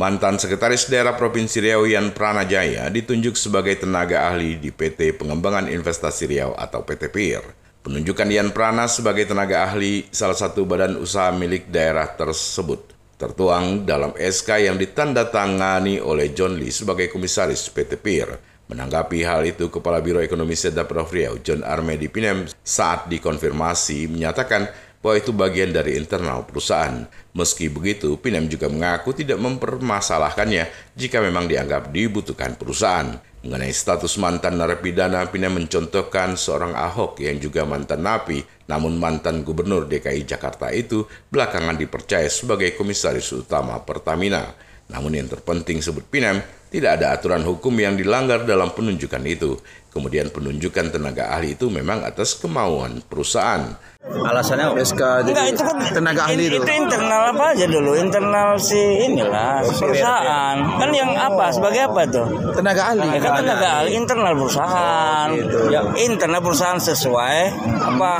Mantan 0.00 0.40
Sekretaris 0.40 0.88
Daerah 0.88 1.12
Provinsi 1.12 1.60
Riau 1.60 1.84
Yan 1.84 2.16
Pranajaya 2.16 2.88
ditunjuk 2.88 3.36
sebagai 3.36 3.76
tenaga 3.84 4.32
ahli 4.32 4.56
di 4.56 4.72
PT 4.72 5.20
Pengembangan 5.20 5.68
Investasi 5.68 6.24
Riau 6.24 6.56
atau 6.56 6.80
PT 6.88 7.12
PIR. 7.12 7.44
Penunjukan 7.84 8.24
Yan 8.32 8.48
Prana 8.56 8.88
sebagai 8.88 9.28
tenaga 9.28 9.68
ahli 9.68 10.08
salah 10.08 10.40
satu 10.40 10.64
badan 10.64 10.96
usaha 10.96 11.28
milik 11.36 11.68
daerah 11.68 12.08
tersebut 12.16 12.96
tertuang 13.20 13.84
dalam 13.84 14.16
SK 14.16 14.72
yang 14.72 14.80
ditandatangani 14.80 16.00
oleh 16.00 16.32
John 16.32 16.56
Lee 16.56 16.72
sebagai 16.72 17.12
komisaris 17.12 17.68
PT 17.68 18.00
PIR. 18.00 18.40
Menanggapi 18.72 19.20
hal 19.20 19.44
itu, 19.44 19.68
Kepala 19.68 20.00
Biro 20.00 20.24
Ekonomi 20.24 20.56
Sedaprov 20.56 21.12
Riau, 21.12 21.44
John 21.44 21.60
Armedi 21.60 22.08
Pinem, 22.08 22.48
saat 22.64 23.04
dikonfirmasi 23.12 24.08
menyatakan 24.08 24.64
bahwa 25.00 25.16
itu 25.16 25.32
bagian 25.32 25.72
dari 25.72 25.96
internal 25.96 26.44
perusahaan. 26.44 27.08
Meski 27.32 27.72
begitu, 27.72 28.20
Pinem 28.20 28.46
juga 28.52 28.68
mengaku 28.68 29.16
tidak 29.16 29.40
mempermasalahkannya 29.40 30.68
jika 30.96 31.24
memang 31.24 31.48
dianggap 31.48 31.88
dibutuhkan 31.88 32.56
perusahaan. 32.60 33.16
Mengenai 33.40 33.72
status 33.72 34.20
mantan 34.20 34.60
narapidana, 34.60 35.24
Pinem 35.32 35.56
mencontohkan 35.56 36.36
seorang 36.36 36.76
Ahok 36.76 37.24
yang 37.24 37.40
juga 37.40 37.64
mantan 37.64 38.04
napi, 38.04 38.44
namun 38.68 39.00
mantan 39.00 39.40
gubernur 39.40 39.88
DKI 39.88 40.28
Jakarta 40.28 40.68
itu 40.68 41.08
belakangan 41.32 41.80
dipercaya 41.80 42.28
sebagai 42.28 42.76
komisaris 42.76 43.32
utama 43.32 43.80
Pertamina. 43.80 44.52
Namun 44.92 45.16
yang 45.16 45.30
terpenting 45.30 45.80
sebut 45.80 46.04
Pinem, 46.12 46.44
tidak 46.68 47.00
ada 47.00 47.16
aturan 47.16 47.42
hukum 47.46 47.72
yang 47.80 47.96
dilanggar 47.96 48.44
dalam 48.44 48.76
penunjukan 48.76 49.22
itu. 49.24 49.56
Kemudian 49.90 50.30
penunjukan 50.30 50.94
tenaga 50.94 51.34
ahli 51.34 51.58
itu 51.58 51.66
memang 51.66 52.06
atas 52.06 52.38
kemauan 52.38 53.02
perusahaan. 53.08 53.74
Alasannya 54.10 54.74
SK 54.82 55.02
Enggak, 55.30 55.46
itu 55.54 55.62
kan 55.62 55.76
tenaga 55.94 56.20
ahli 56.26 56.50
itu. 56.50 56.58
Itu 56.58 56.72
internal 56.74 57.30
apa 57.30 57.44
aja 57.54 57.66
dulu? 57.70 57.94
Internal 57.94 58.58
si 58.58 59.06
inilah 59.06 59.62
oh, 59.62 59.70
perusahaan. 59.78 60.56
Kan 60.58 60.90
yang 60.90 61.14
apa? 61.14 61.54
Sebagai 61.54 61.86
apa 61.86 62.02
tuh? 62.10 62.26
Tenaga 62.58 62.90
ahli. 62.90 63.06
Ya, 63.06 63.20
kan 63.22 63.32
tenaga 63.46 63.68
ahli 63.80 63.90
internal 63.94 64.34
perusahaan. 64.34 65.28
Gitu. 65.30 65.58
Ya, 65.70 65.80
internal 65.94 66.40
perusahaan 66.42 66.80
sesuai 66.82 67.38
apa 67.86 68.12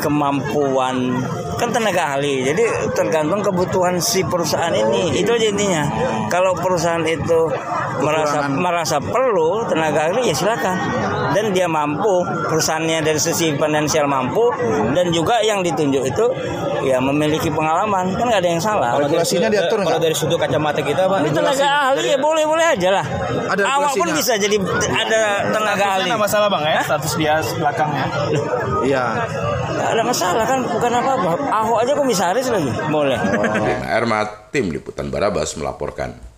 kemampuan 0.00 1.20
kan 1.60 1.68
tenaga 1.68 2.16
ahli. 2.16 2.48
Jadi 2.48 2.64
tergantung 2.96 3.44
kebutuhan 3.44 4.00
si 4.00 4.24
perusahaan 4.24 4.72
ini. 4.72 5.12
Itu 5.20 5.36
aja 5.36 5.46
intinya. 5.52 5.84
Kalau 6.32 6.56
perusahaan 6.56 7.04
itu 7.04 7.52
merasa 8.00 8.48
merasa 8.48 8.96
perlu 8.96 9.68
tenaga 9.68 10.08
ahli 10.08 10.32
ya 10.32 10.34
silakan. 10.34 10.76
Dan 11.36 11.52
dia 11.52 11.68
mampu 11.68 12.24
perusahaannya 12.48 13.04
dari 13.04 13.20
sisi 13.20 13.52
finansial 13.54 14.08
mampu 14.08 14.50
dan 14.96 15.12
juga 15.12 15.38
yang 15.44 15.60
ditunjuk 15.60 16.02
itu 16.08 16.26
ya 16.88 16.96
memiliki 16.98 17.52
pengalaman. 17.52 18.16
Kan 18.16 18.24
nggak 18.32 18.40
ada 18.40 18.50
yang 18.50 18.62
salah. 18.62 18.96
Regulasinya 18.96 19.52
diatur 19.52 19.84
kalau 19.84 20.00
dari 20.00 20.16
sudut 20.16 20.40
kacamata 20.40 20.80
kita 20.80 21.06
pak 21.06 21.28
tenaga 21.30 21.92
ahli 21.92 22.16
ya 22.16 22.18
boleh 22.18 22.44
boleh 22.48 22.66
aja 22.72 22.88
lah. 22.88 23.06
Ada 23.52 23.62
awak 23.66 23.92
pun 24.00 24.08
bisa 24.16 24.40
jadi 24.40 24.56
ada 24.96 25.44
tenaga 25.52 25.84
ahli. 26.00 26.08
ada 26.08 26.16
masalah 26.16 26.48
bang 26.48 26.64
ya 26.64 26.80
status 26.88 27.12
dia 27.20 27.34
belakangnya. 27.60 28.06
Iya 28.80 29.04
ada 29.90 30.02
masalah 30.06 30.44
kan 30.46 30.60
bukan 30.62 30.92
apa-apa. 30.94 31.30
Ahok 31.50 31.78
aja 31.82 31.92
komisaris 31.98 32.46
lagi. 32.48 32.70
Boleh. 32.88 33.18
Oh. 33.18 33.82
Ermat 33.90 34.54
tim 34.54 34.70
liputan 34.70 35.10
Barabas 35.10 35.58
melaporkan 35.58 36.29